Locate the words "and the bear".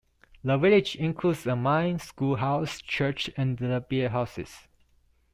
3.37-4.09